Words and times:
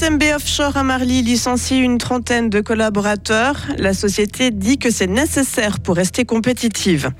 SMB 0.00 0.22
Offshore 0.34 0.78
à 0.78 0.82
Marly 0.82 1.20
licencie 1.20 1.76
une 1.76 1.98
trentaine 1.98 2.48
de 2.48 2.62
collaborateurs. 2.62 3.66
La 3.76 3.92
société 3.92 4.50
dit 4.50 4.78
que 4.78 4.90
c'est 4.90 5.06
nécessaire 5.06 5.78
pour 5.78 5.96
rester 5.96 6.24
compétitive. 6.24 7.10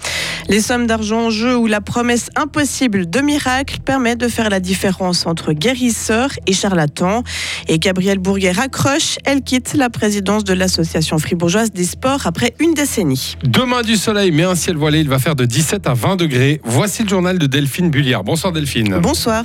Les 0.49 0.62
sommes 0.62 0.87
d'argent 0.87 1.27
en 1.27 1.30
jeu 1.30 1.55
ou 1.59 1.66
la 1.66 1.83
promesse 1.83 2.30
impossible 2.37 3.11
de 3.11 3.21
miracle 3.21 3.80
permettent 3.85 4.21
de 4.21 4.29
faire 4.29 4.48
la 4.48 4.61
différence 4.61 5.27
entre 5.27 5.53
guérisseurs 5.53 6.30
et 6.47 6.55
charlatans. 6.55 7.23
Et 7.69 7.79
Gabrielle 7.79 8.19
Bourguet 8.19 8.53
raccroche, 8.53 9.19
elle 9.27 9.43
quitte 9.43 9.75
la 9.75 9.91
présidence 9.91 10.45
de 10.45 10.55
l'association 10.55 11.19
fribourgeoise 11.19 11.73
des 11.73 11.85
sports 11.85 12.27
après 12.27 12.55
une 12.61 12.73
décennie. 12.73 13.37
Demain 13.45 13.83
du 13.83 13.97
soleil, 13.97 14.31
mais 14.31 14.45
un 14.45 14.55
ciel 14.55 14.79
voilé, 14.79 15.01
il 15.01 15.09
va 15.11 15.19
faire 15.19 15.37
de 15.37 15.45
17 15.45 15.87
à 15.87 15.92
20 15.92 16.17
degrés. 16.17 16.62
Voici 16.65 17.03
le 17.03 17.11
journal 17.11 17.39
de 17.39 17.45
Delphine 17.45 17.91
Bulliard. 17.91 18.25
Bonsoir 18.25 18.55
Delphine. 18.55 19.01
Bonsoir. 19.03 19.45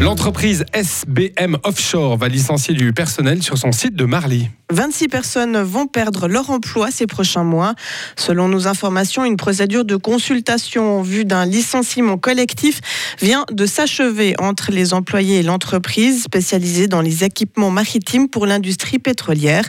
L'entreprise 0.00 0.64
SBM 0.74 1.56
Offshore 1.64 2.18
va 2.18 2.28
licencier 2.28 2.74
du 2.74 2.92
personnel 2.92 3.42
sur 3.42 3.56
son 3.56 3.72
site 3.72 3.96
de 3.96 4.04
Marly. 4.04 4.50
26 4.70 5.06
personnes 5.08 5.62
vont 5.62 5.86
perdre 5.86 6.26
leur 6.26 6.50
emploi 6.50 6.90
ces 6.90 7.06
prochains 7.06 7.44
mois. 7.44 7.74
Selon 8.16 8.48
nos 8.48 8.66
informations, 8.66 9.24
une 9.24 9.36
procédure 9.36 9.84
de 9.84 9.94
consultation 9.94 10.98
en 10.98 11.02
vue 11.02 11.24
d'un 11.24 11.46
licenciement 11.46 12.18
collectif 12.18 12.80
vient 13.20 13.44
de 13.52 13.64
s'achever 13.64 14.34
entre 14.40 14.72
les 14.72 14.92
employés 14.92 15.38
et 15.38 15.42
l'entreprise 15.44 16.24
spécialisée 16.24 16.88
dans 16.88 17.00
les 17.00 17.22
équipements 17.22 17.70
maritimes 17.70 18.28
pour 18.28 18.44
l'industrie 18.44 18.98
pétrolière. 18.98 19.64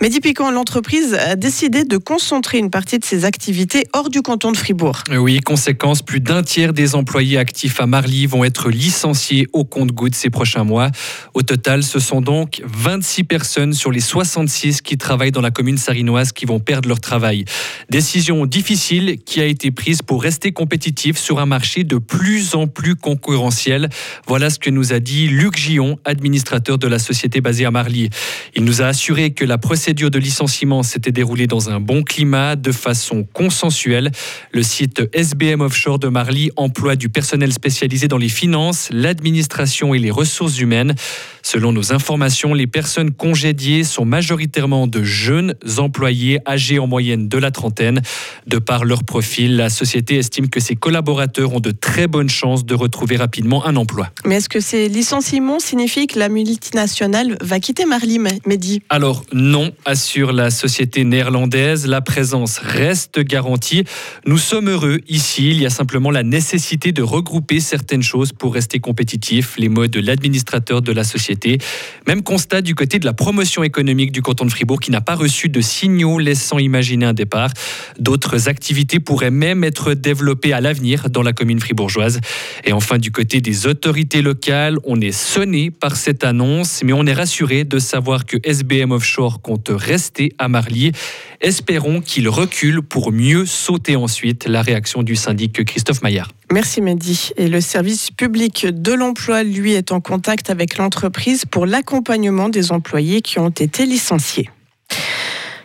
Mehdi 0.00 0.20
Piquant, 0.20 0.50
l'entreprise 0.50 1.14
a 1.14 1.36
décidé 1.36 1.84
de 1.84 1.98
concentrer 1.98 2.58
une 2.58 2.70
partie 2.70 2.98
de 2.98 3.04
ses 3.04 3.26
activités 3.26 3.86
hors 3.92 4.08
du 4.08 4.22
canton 4.22 4.52
de 4.52 4.56
Fribourg? 4.56 5.04
Oui, 5.12 5.40
conséquence, 5.40 6.00
plus 6.00 6.20
d'un 6.20 6.42
tiers 6.42 6.72
des 6.72 6.94
employés 6.94 7.36
actifs 7.36 7.78
à 7.78 7.86
Marly 7.86 8.26
vont 8.26 8.42
être 8.44 8.70
licenciés 8.70 9.46
au 9.52 9.59
compte-gouttes 9.64 10.14
ces 10.14 10.30
prochains 10.30 10.64
mois. 10.64 10.90
Au 11.34 11.42
total, 11.42 11.82
ce 11.82 11.98
sont 11.98 12.20
donc 12.20 12.62
26 12.64 13.24
personnes 13.24 13.72
sur 13.72 13.90
les 13.90 14.00
60 14.00 14.30
66 14.30 14.80
qui 14.80 14.96
travaillent 14.96 15.32
dans 15.32 15.40
la 15.40 15.50
commune 15.50 15.76
sarinoise 15.76 16.30
qui 16.30 16.46
vont 16.46 16.60
perdre 16.60 16.88
leur 16.88 17.00
travail. 17.00 17.44
Décision 17.90 18.46
difficile 18.46 19.16
qui 19.24 19.40
a 19.40 19.44
été 19.44 19.70
prise 19.70 20.02
pour 20.02 20.22
rester 20.22 20.52
compétitif 20.52 21.18
sur 21.18 21.40
un 21.40 21.46
marché 21.46 21.82
de 21.82 21.98
plus 21.98 22.54
en 22.54 22.66
plus 22.68 22.94
concurrentiel. 22.94 23.88
Voilà 24.26 24.50
ce 24.50 24.58
que 24.58 24.70
nous 24.70 24.92
a 24.92 25.00
dit 25.00 25.26
Luc 25.26 25.56
Gillon, 25.56 25.98
administrateur 26.04 26.78
de 26.78 26.86
la 26.86 26.98
société 26.98 27.40
basée 27.40 27.64
à 27.64 27.70
Marly. 27.70 28.10
Il 28.54 28.64
nous 28.64 28.82
a 28.82 28.86
assuré 28.86 29.32
que 29.32 29.44
la 29.44 29.58
procédure 29.58 30.10
de 30.10 30.18
licenciement 30.18 30.82
s'était 30.82 31.12
déroulée 31.12 31.46
dans 31.46 31.70
un 31.70 31.80
bon 31.80 32.02
climat, 32.02 32.54
de 32.56 32.72
façon 32.72 33.26
consensuelle. 33.32 34.12
Le 34.52 34.62
site 34.62 35.02
SBM 35.12 35.60
Offshore 35.60 35.98
de 35.98 36.08
Marly 36.08 36.50
emploie 36.56 36.94
du 36.94 37.08
personnel 37.08 37.52
spécialisé 37.52 38.06
dans 38.06 38.18
les 38.18 38.28
finances, 38.28 38.90
l'administration 38.92 39.49
et 39.94 39.98
les 39.98 40.10
ressources 40.10 40.58
humaines. 40.58 40.94
Selon 41.42 41.72
nos 41.72 41.92
informations, 41.92 42.52
les 42.54 42.66
personnes 42.66 43.10
congédiées 43.10 43.84
sont 43.84 44.04
majoritairement 44.04 44.86
de 44.86 45.02
jeunes 45.02 45.54
employés 45.78 46.38
âgés 46.46 46.78
en 46.78 46.86
moyenne 46.86 47.28
de 47.28 47.38
la 47.38 47.50
trentaine. 47.50 48.02
De 48.46 48.58
par 48.58 48.84
leur 48.84 49.04
profil, 49.04 49.56
la 49.56 49.70
société 49.70 50.16
estime 50.16 50.48
que 50.48 50.60
ses 50.60 50.76
collaborateurs 50.76 51.54
ont 51.54 51.60
de 51.60 51.70
très 51.70 52.06
bonnes 52.06 52.28
chances 52.28 52.64
de 52.64 52.74
retrouver 52.74 53.16
rapidement 53.16 53.66
un 53.66 53.76
emploi. 53.76 54.10
Mais 54.24 54.36
est-ce 54.36 54.48
que 54.48 54.60
ces 54.60 54.88
licenciements 54.88 55.58
signifient 55.58 56.06
que 56.06 56.18
la 56.18 56.28
multinationale 56.28 57.36
va 57.40 57.58
quitter 57.58 57.86
Marly, 57.86 58.18
Mehdi? 58.18 58.82
Alors 58.90 59.24
non, 59.32 59.72
assure 59.84 60.32
la 60.32 60.50
société 60.50 61.04
néerlandaise, 61.04 61.86
la 61.86 62.02
présence 62.02 62.58
reste 62.58 63.20
garantie. 63.20 63.84
Nous 64.26 64.38
sommes 64.38 64.68
heureux 64.68 65.00
ici, 65.08 65.50
il 65.50 65.62
y 65.62 65.66
a 65.66 65.70
simplement 65.70 66.10
la 66.10 66.22
nécessité 66.22 66.92
de 66.92 67.02
regrouper 67.02 67.60
certaines 67.60 68.02
choses 68.02 68.32
pour 68.32 68.54
rester 68.54 68.78
compétitif, 68.78 69.39
les 69.58 69.68
mots 69.68 69.86
de 69.86 70.00
l'administrateur 70.00 70.82
de 70.82 70.92
la 70.92 71.04
société 71.04 71.58
même 72.06 72.22
constat 72.22 72.62
du 72.62 72.74
côté 72.74 72.98
de 72.98 73.04
la 73.04 73.12
promotion 73.12 73.62
économique 73.62 74.12
du 74.12 74.22
canton 74.22 74.44
de 74.44 74.50
Fribourg 74.50 74.80
qui 74.80 74.90
n'a 74.90 75.00
pas 75.00 75.14
reçu 75.14 75.48
de 75.48 75.60
signaux 75.60 76.18
laissant 76.18 76.58
imaginer 76.58 77.06
un 77.06 77.12
départ. 77.12 77.50
D'autres 77.98 78.48
activités 78.48 79.00
pourraient 79.00 79.30
même 79.30 79.64
être 79.64 79.94
développées 79.94 80.52
à 80.52 80.60
l'avenir 80.60 81.10
dans 81.10 81.22
la 81.22 81.32
commune 81.32 81.60
fribourgeoise. 81.60 82.20
Et 82.64 82.72
enfin, 82.72 82.98
du 82.98 83.12
côté 83.12 83.40
des 83.40 83.66
autorités 83.66 84.22
locales, 84.22 84.78
on 84.84 85.00
est 85.00 85.12
sonné 85.12 85.70
par 85.70 85.96
cette 85.96 86.24
annonce, 86.24 86.82
mais 86.84 86.92
on 86.92 87.06
est 87.06 87.12
rassuré 87.12 87.64
de 87.64 87.78
savoir 87.78 88.26
que 88.26 88.36
SBM 88.42 88.92
Offshore 88.92 89.40
compte 89.40 89.70
rester 89.70 90.32
à 90.38 90.48
Marly. 90.48 90.92
Espérons 91.40 92.00
qu'il 92.00 92.28
recule 92.28 92.82
pour 92.82 93.12
mieux 93.12 93.46
sauter 93.46 93.96
ensuite. 93.96 94.46
La 94.46 94.62
réaction 94.62 95.02
du 95.02 95.16
syndic 95.16 95.64
Christophe 95.64 96.02
Maillard. 96.02 96.30
Merci 96.52 96.80
Mehdi. 96.80 97.30
Et 97.36 97.46
le 97.46 97.60
service 97.60 98.10
public 98.10 98.66
de 98.66 98.92
l'emploi, 98.92 99.44
lui, 99.44 99.72
est 99.74 99.92
en 99.92 100.00
contact 100.00 100.50
avec 100.50 100.78
l'entreprise 100.78 101.44
pour 101.44 101.64
l'accompagnement 101.64 102.48
des 102.48 102.72
employés 102.72 103.22
qui 103.22 103.38
ont 103.38 103.50
été 103.50 103.86
licenciés. 103.86 104.50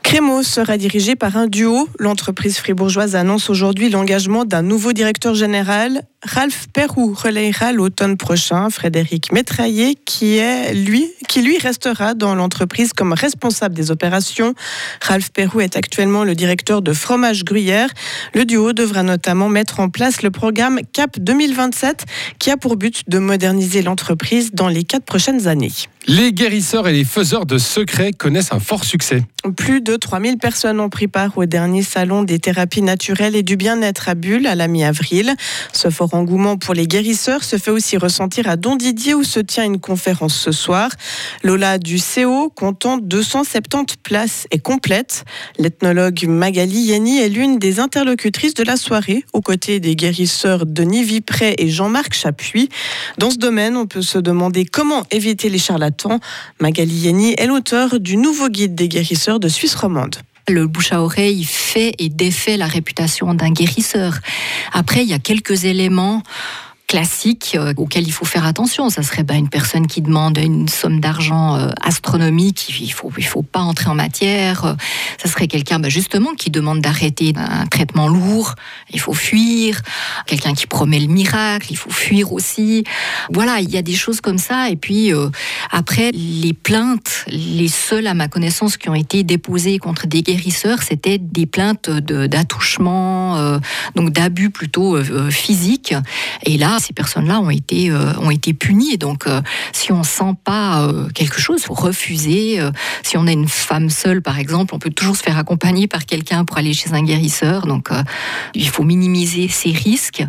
Crémo 0.05 0.43
sera 0.43 0.77
dirigé 0.77 1.15
par 1.15 1.35
un 1.35 1.47
duo. 1.47 1.89
L'entreprise 1.97 2.59
fribourgeoise 2.59 3.15
annonce 3.15 3.49
aujourd'hui 3.49 3.89
l'engagement 3.89 4.45
d'un 4.45 4.61
nouveau 4.61 4.93
directeur 4.93 5.33
général. 5.33 6.03
Ralph 6.21 6.67
Perrou 6.71 7.13
relayera 7.15 7.71
l'automne 7.71 8.15
prochain 8.15 8.69
Frédéric 8.69 9.31
Métraillé, 9.31 9.95
qui, 10.05 10.37
est, 10.37 10.73
lui, 10.73 11.11
qui 11.27 11.41
lui 11.41 11.57
restera 11.57 12.13
dans 12.13 12.35
l'entreprise 12.35 12.93
comme 12.93 13.13
responsable 13.13 13.75
des 13.75 13.89
opérations. 13.89 14.53
Ralph 15.01 15.31
Perrou 15.31 15.61
est 15.61 15.75
actuellement 15.75 16.23
le 16.23 16.35
directeur 16.35 16.83
de 16.83 16.93
Fromage 16.93 17.43
Gruyère. 17.43 17.89
Le 18.35 18.45
duo 18.45 18.73
devra 18.73 19.01
notamment 19.01 19.49
mettre 19.49 19.79
en 19.79 19.89
place 19.89 20.21
le 20.21 20.29
programme 20.29 20.79
CAP 20.93 21.19
2027, 21.19 22.05
qui 22.37 22.51
a 22.51 22.57
pour 22.57 22.77
but 22.77 23.03
de 23.07 23.17
moderniser 23.17 23.81
l'entreprise 23.81 24.51
dans 24.53 24.67
les 24.67 24.83
quatre 24.83 25.05
prochaines 25.05 25.47
années. 25.47 25.73
Les 26.07 26.33
guérisseurs 26.33 26.87
et 26.87 26.93
les 26.93 27.03
faiseurs 27.03 27.47
de 27.47 27.57
secrets 27.57 28.11
connaissent 28.11 28.51
un 28.51 28.59
fort 28.59 28.83
succès. 28.83 29.23
Plus 29.57 29.81
de 29.81 29.94
3000 29.97 30.37
personnes 30.37 30.79
ont 30.79 30.89
pris 30.89 31.07
part 31.07 31.37
au 31.37 31.45
dernier 31.45 31.83
salon 31.83 32.23
des 32.23 32.39
thérapies 32.39 32.81
naturelles 32.81 33.35
et 33.35 33.43
du 33.43 33.57
bien-être 33.57 34.09
à 34.09 34.15
Bulle 34.15 34.47
à 34.47 34.55
la 34.55 34.67
mi-avril. 34.67 35.35
Ce 35.73 35.89
fort 35.89 36.13
engouement 36.13 36.57
pour 36.57 36.73
les 36.73 36.87
guérisseurs 36.87 37.43
se 37.43 37.57
fait 37.57 37.71
aussi 37.71 37.97
ressentir 37.97 38.47
à 38.49 38.55
Don 38.55 38.75
Didier 38.75 39.13
où 39.13 39.23
se 39.23 39.39
tient 39.39 39.63
une 39.63 39.79
conférence 39.79 40.35
ce 40.35 40.51
soir. 40.51 40.89
Lola 41.43 41.77
du 41.77 41.97
CO, 41.99 42.49
comptant 42.49 42.97
270 42.97 43.97
places, 44.03 44.47
est 44.51 44.59
complète. 44.59 45.25
L'ethnologue 45.57 46.25
Magali 46.27 46.79
Yenny 46.79 47.19
est 47.19 47.29
l'une 47.29 47.59
des 47.59 47.79
interlocutrices 47.79 48.53
de 48.53 48.63
la 48.63 48.77
soirée, 48.77 49.23
aux 49.33 49.41
côtés 49.41 49.79
des 49.79 49.95
guérisseurs 49.95 50.65
Denis 50.65 51.03
Vipré 51.03 51.55
et 51.57 51.69
Jean-Marc 51.69 52.13
Chapuis. 52.13 52.69
Dans 53.17 53.31
ce 53.31 53.37
domaine, 53.37 53.77
on 53.77 53.85
peut 53.85 54.01
se 54.01 54.17
demander 54.17 54.65
comment 54.65 55.03
éviter 55.11 55.49
les 55.49 55.59
charlatans 55.59 56.19
Magali 56.59 56.95
Yenny 56.95 57.35
est 57.37 57.47
l'auteur 57.47 57.99
du 57.99 58.17
nouveau 58.17 58.49
guide 58.49 58.75
des 58.75 58.87
guérisseurs 58.87 59.39
de 59.39 59.47
Suisse 59.47 59.75
romande. 59.75 59.84
Le 60.47 60.67
bouche 60.67 60.93
à 60.93 61.01
oreille 61.01 61.43
fait 61.43 61.95
et 61.97 62.09
défait 62.09 62.57
la 62.57 62.67
réputation 62.67 63.33
d'un 63.33 63.51
guérisseur. 63.51 64.19
Après, 64.73 65.03
il 65.03 65.09
y 65.09 65.13
a 65.13 65.19
quelques 65.19 65.65
éléments 65.65 66.21
classique 66.95 67.57
euh, 67.59 67.73
auquel 67.75 68.07
il 68.07 68.13
faut 68.13 68.23
faire 68.23 68.45
attention. 68.45 68.89
Ça 68.89 69.03
serait 69.03 69.23
bah, 69.23 69.33
une 69.33 69.49
personne 69.49 69.85
qui 69.85 70.01
demande 70.01 70.37
une 70.37 70.69
somme 70.69 71.01
d'argent 71.01 71.57
euh, 71.57 71.67
astronomique. 71.81 72.73
Il 72.79 72.93
faut, 72.93 73.11
il 73.17 73.25
faut 73.25 73.41
pas 73.41 73.59
entrer 73.59 73.89
en 73.89 73.95
matière. 73.95 74.63
Euh, 74.63 74.73
ça 75.21 75.27
serait 75.27 75.47
quelqu'un 75.47 75.79
bah, 75.79 75.89
justement 75.89 76.33
qui 76.35 76.51
demande 76.51 76.79
d'arrêter 76.79 77.33
un 77.35 77.65
traitement 77.65 78.07
lourd. 78.07 78.55
Il 78.91 79.01
faut 79.01 79.13
fuir. 79.13 79.81
Quelqu'un 80.25 80.53
qui 80.53 80.67
promet 80.67 81.01
le 81.01 81.07
miracle. 81.07 81.67
Il 81.69 81.75
faut 81.75 81.89
fuir 81.89 82.31
aussi. 82.31 82.85
Voilà, 83.29 83.59
il 83.59 83.69
y 83.69 83.77
a 83.77 83.81
des 83.81 83.95
choses 83.95 84.21
comme 84.21 84.37
ça. 84.37 84.69
Et 84.69 84.77
puis 84.77 85.11
après, 85.71 86.11
les 86.13 86.53
plaintes, 86.53 87.25
les 87.27 87.67
seules 87.67 88.07
à 88.07 88.13
ma 88.13 88.29
connaissance 88.29 88.77
qui 88.77 88.87
ont 88.87 88.95
été 88.95 89.23
déposées 89.23 89.79
contre 89.79 90.07
des 90.07 90.21
guérisseurs, 90.21 90.81
c'était 90.81 91.17
des 91.17 91.45
plaintes 91.45 91.89
d'attouchement, 91.89 93.59
donc 93.95 94.11
d'abus 94.11 94.49
plutôt 94.49 94.97
physiques. 95.29 95.93
Et 96.43 96.57
là, 96.57 96.77
ces 96.85 96.93
personnes-là 96.93 97.39
ont 97.39 97.49
été 97.49 97.89
euh, 97.89 98.13
ont 98.19 98.29
été 98.29 98.53
punies. 98.53 98.97
Donc, 98.97 99.27
euh, 99.27 99.41
si 99.71 99.91
on 99.91 100.03
sent 100.03 100.33
pas 100.43 100.83
euh, 100.83 101.09
quelque 101.09 101.39
chose, 101.39 101.65
refuser. 101.67 102.59
si 103.03 103.17
on 103.17 103.27
est 103.27 103.33
une 103.33 103.47
femme 103.47 103.89
seule, 103.89 104.21
par 104.21 104.39
exemple, 104.39 104.75
on 104.75 104.79
peut 104.79 104.89
toujours 104.89 105.15
se 105.15 105.23
faire 105.23 105.37
accompagner 105.37 105.87
par 105.87 106.05
quelqu'un 106.05 106.45
pour 106.45 106.57
aller 106.57 106.73
chez 106.73 106.93
un 106.93 107.03
guérisseur. 107.03 107.65
Donc, 107.65 107.89
il 108.53 108.69
faut 108.69 108.83
minimiser 108.83 109.47
ces 109.47 109.71
risques. 109.71 110.23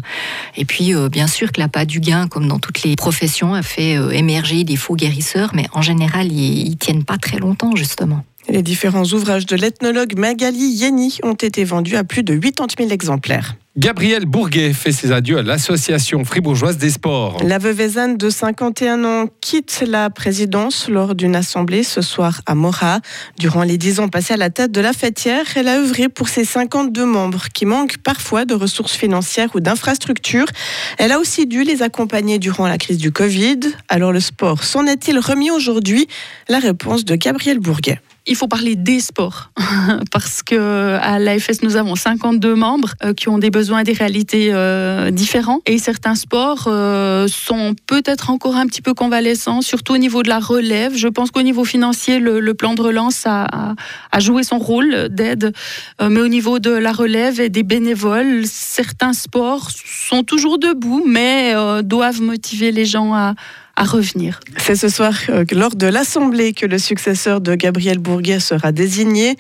Et 0.57 0.65
puis, 0.65 0.93
bien 1.11 1.27
sûr, 1.27 1.53
que 1.53 1.61
la 1.61 1.69
pas 1.69 1.85
du 1.85 2.01
gain, 2.01 2.29
comme 2.29 2.49
dans 2.49 2.59
toutes 2.59 2.83
les 2.83 2.97
professions, 2.97 3.55
a 3.55 3.63
fait 3.63 3.95
émerger 4.13 4.65
des 4.65 4.77
faux 4.77 4.97
guérisseurs, 4.97 5.51
mais 5.55 5.67
en 5.73 5.83
général, 5.83 6.33
ils, 6.33 6.69
ils 6.69 6.77
tiennent 6.77 7.05
pas 7.05 7.19
très 7.19 7.39
longtemps, 7.39 7.75
justement. 7.77 8.25
Les 8.49 8.63
différents 8.63 9.05
ouvrages 9.05 9.47
de 9.47 9.57
l'ethnologue 9.57 10.17
Magali 10.17 10.69
Yeni 10.69 11.19
ont 11.23 11.35
été 11.35 11.65
vendus 11.65 11.97
à 11.97 12.05
plus 12.05 12.23
de 12.23 12.37
80 12.37 12.67
000 12.79 12.91
exemplaires. 12.91 13.57
Gabriel 13.77 14.25
Bourguet 14.25 14.73
fait 14.73 14.93
ses 14.93 15.13
adieux 15.13 15.37
à 15.37 15.43
l'association 15.43 16.25
fribourgeoise 16.25 16.79
des 16.79 16.89
sports. 16.89 17.37
La 17.45 17.59
veuve 17.59 18.17
de 18.17 18.31
51 18.31 19.05
ans 19.05 19.27
quitte 19.43 19.85
la 19.87 20.09
présidence 20.09 20.89
lors 20.89 21.15
d'une 21.15 21.37
assemblée 21.37 21.83
ce 21.83 22.01
soir 22.01 22.41
à 22.47 22.55
Mora. 22.55 23.01
Durant 23.39 23.65
les 23.65 23.77
10 23.77 24.01
ans 24.01 24.09
passés 24.09 24.33
à 24.33 24.39
la 24.39 24.49
tête 24.49 24.73
de 24.73 24.81
la 24.81 24.95
fêtière, 24.95 25.45
elle 25.57 25.69
a 25.69 25.79
œuvré 25.79 26.09
pour 26.09 26.29
ses 26.29 26.47
52 26.47 27.05
membres 27.05 27.49
qui 27.53 27.67
manquent 27.67 27.99
parfois 27.99 28.47
de 28.47 28.55
ressources 28.55 28.97
financières 28.97 29.51
ou 29.55 29.61
d'infrastructures. 29.61 30.49
Elle 30.97 31.13
a 31.13 31.19
aussi 31.19 31.47
dû 31.47 31.63
les 31.63 31.83
accompagner 31.83 32.39
durant 32.39 32.67
la 32.67 32.79
crise 32.79 32.97
du 32.97 33.13
Covid. 33.13 33.61
Alors 33.91 34.13
le 34.13 34.21
sport, 34.21 34.65
s'en 34.65 34.87
est-il 34.87 35.19
remis 35.19 35.51
aujourd'hui? 35.51 36.07
La 36.49 36.61
réponse 36.61 37.05
de 37.05 37.15
Gabriel 37.15 37.59
Bourguet 37.59 38.01
il 38.27 38.37
faut 38.37 38.49
parler 38.49 38.77
des 38.77 39.01
sports 39.01 39.51
parce 40.11 40.43
que 40.43 40.99
à 41.01 41.19
l'AFS 41.19 41.63
nous 41.63 41.77
avons 41.77 41.95
52 41.95 42.55
membres 42.55 42.95
euh, 43.05 43.15
qui 43.15 43.29
ont 43.29 43.39
des 43.39 43.51
besoins 43.51 43.81
et 43.81 43.85
des 43.85 43.93
réalités 43.93 44.49
euh, 44.53 45.11
différents 45.11 45.61
et 45.67 45.79
certains 45.79 46.15
sports 46.15 46.65
euh, 46.67 47.29
sont 47.29 47.75
peut-être 47.87 48.31
encore 48.31 48.57
un 48.57 48.67
petit 48.67 48.83
peu 48.83 48.95
convalescents, 48.95 49.63
surtout 49.63 49.95
au 49.95 49.99
niveau 49.99 50.23
de 50.23 50.29
la 50.29 50.39
relève. 50.39 50.97
Je 50.97 51.09
pense 51.09 51.31
qu'au 51.31 51.43
niveau 51.43 51.65
financier, 51.65 52.19
le, 52.19 52.55
plan 52.55 52.75
de 52.75 52.83
relance 52.83 53.25
a, 53.27 53.75
a, 54.13 54.21
joué 54.21 54.43
son 54.43 54.59
rôle 54.59 55.09
d'aide, 55.11 55.53
mais 56.01 56.21
au 56.21 56.29
niveau 56.29 56.59
de 56.59 56.71
la 56.71 56.93
relève 56.93 57.41
et 57.41 57.51
des 57.51 57.63
bénévoles, 57.63 58.47
certains 58.47 59.13
sports 59.13 59.71
sont 59.85 60.23
toujours 60.23 60.59
debout, 60.59 61.05
mais 61.07 61.55
doivent 61.83 62.23
motiver 62.23 62.73
les 62.73 62.87
gens 62.87 63.13
à 63.15 63.35
à 63.77 63.85
revenir. 63.85 64.41
C'est 64.59 64.75
ce 64.75 64.89
soir, 64.89 65.15
euh, 65.29 65.45
lors 65.53 65.77
de 65.77 65.87
l'Assemblée, 65.87 66.53
que 66.53 66.67
le 66.67 66.79
successeur 66.79 67.41
de 67.41 67.55
Gabriel 67.55 67.99
Bourguet 67.99 68.41
sera 68.41 68.73
désigné. 68.73 69.37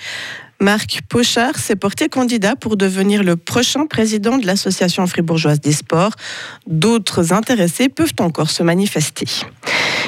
Marc 0.61 1.01
Pochard 1.09 1.57
s'est 1.57 1.77
porté 1.77 2.09
candidat 2.09 2.57
pour 2.57 2.77
devenir 2.77 3.23
le 3.23 3.37
prochain 3.37 3.87
président 3.87 4.39
de 4.39 4.47
l'Association 4.47 5.07
fribourgeoise 5.07 5.61
des 5.61 5.73
sports. 5.73 6.13
D'autres 6.67 7.33
intéressés 7.33 7.89
peuvent 7.91 8.15
encore 8.21 8.51
se 8.51 8.63
manifester. 8.63 9.27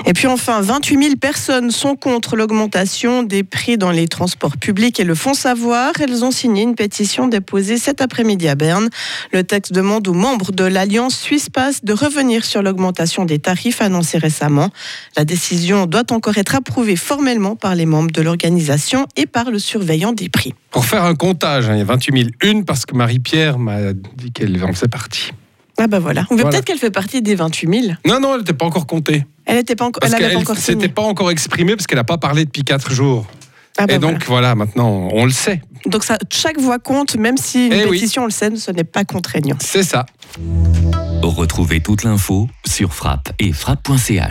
Et 0.07 0.13
puis 0.13 0.27
enfin, 0.27 0.61
28 0.61 1.03
000 1.03 1.17
personnes 1.17 1.71
sont 1.71 1.97
contre 1.97 2.37
l'augmentation 2.37 3.23
des 3.23 3.43
prix 3.43 3.77
dans 3.77 3.91
les 3.91 4.09
transports 4.09 4.57
publics 4.57 4.99
et 5.01 5.05
le 5.05 5.15
font 5.15 5.35
savoir. 5.35 5.93
Elles 6.01 6.25
ont 6.25 6.31
signé 6.31 6.63
une 6.63 6.75
pétition 6.75 7.29
déposée 7.29 7.79
cet 7.79 8.01
après-midi 8.01 8.49
à 8.49 8.55
Berne. 8.55 8.89
Le 9.33 9.45
texte 9.45 9.73
demande 9.73 10.07
aux 10.09 10.15
membres 10.15 10.53
de 10.53 10.65
l'Alliance 10.65 11.19
Suisse 11.19 11.51
Pass 11.51 11.85
de 11.85 11.93
revenir 11.93 12.45
sur 12.45 12.63
l'augmentation 12.63 13.25
des 13.25 13.39
tarifs 13.39 13.83
annoncés 13.83 14.19
récemment. 14.19 14.71
La 15.17 15.25
décision 15.25 15.87
doit 15.87 16.11
encore 16.11 16.39
être 16.39 16.55
approuvée 16.55 16.97
formellement 16.97 17.57
par 17.57 17.75
les 17.75 17.87
membres 17.87 18.11
de 18.11 18.23
l'organisation 18.23 19.07
et 19.17 19.27
par 19.27 19.51
le 19.51 19.59
surveillant 19.59 20.13
des 20.13 20.29
prix. 20.29 20.55
Pour 20.71 20.85
faire 20.85 21.05
un 21.05 21.15
comptage, 21.15 21.69
hein, 21.69 21.75
il 21.75 21.79
y 21.79 21.83
a 21.83 21.85
28 21.85 22.19
000 22.19 22.31
une 22.43 22.65
parce 22.65 22.87
que 22.87 22.95
Marie-Pierre 22.95 23.59
m'a 23.59 23.93
dit 23.93 24.33
qu'elle 24.33 24.63
en 24.63 24.73
faisait 24.73 24.89
partie. 24.89 25.31
Ah 25.79 25.87
bah 25.87 26.01
voilà. 26.01 26.27
On 26.31 26.35
voilà. 26.35 26.51
peut-être 26.51 26.65
qu'elle 26.65 26.79
fait 26.79 26.91
partie 26.91 27.23
des 27.23 27.37
28 27.37 27.83
000. 27.83 27.97
Non, 28.05 28.21
non, 28.21 28.35
elle 28.35 28.41
n'était 28.41 28.53
pas 28.53 28.67
encore 28.67 28.87
comptée. 28.87 29.25
Elle 29.49 29.56
n'était 29.56 29.77
pas, 29.77 29.87
encore. 29.87 30.03
elle 30.05 30.33
pas 30.33 30.39
encore 30.39 30.56
C'était 30.59 30.89
pas 30.89 31.03
encore 31.03 31.31
exprimé 31.31 31.75
parce 31.75 31.87
qu'elle 31.87 31.99
n'a 31.99 32.05
pas 32.05 32.19
parlé 32.19 32.45
depuis 32.45 32.65
4 32.65 32.93
jours. 32.93 33.27
Ah 33.79 33.87
bah 33.87 33.95
et 33.95 33.99
donc 33.99 34.25
voilà. 34.27 34.55
maintenant 34.55 35.09
on 35.11 35.25
le 35.25 35.31
sait. 35.31 35.62
Donc 35.87 36.05
ça, 36.05 36.19
chaque 36.31 36.61
voix 36.61 36.79
compte, 36.79 37.17
même 37.17 37.37
si 37.39 37.69
une 37.69 37.73
eh 37.73 37.89
pétition, 37.89 38.23
on 38.23 38.27
le 38.27 38.31
sait, 38.31 38.55
ce 38.56 38.71
n'est 38.71 38.85
pas 38.85 39.05
contraignant. 39.05 39.56
C'est 39.61 39.85
ça. 39.85 40.05
Retrouvez 41.23 41.81
toute 41.81 42.03
l'info 42.03 42.49
sur 42.67 42.93
frappe 42.93 43.31
et 43.39 43.53
frappe.ch. 43.53 44.27